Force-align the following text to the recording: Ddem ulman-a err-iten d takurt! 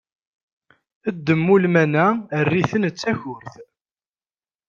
Ddem 1.15 1.43
ulman-a 1.53 2.07
err-iten 2.39 2.83
d 2.93 2.95
takurt! 2.99 3.53